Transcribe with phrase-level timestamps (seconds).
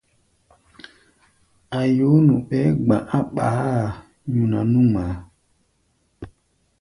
[1.79, 3.75] A̧ yoó nu, ɓɛɛ́ gba̧á̧ ɓaá-a
[4.31, 5.13] nyuna nú ŋmaa.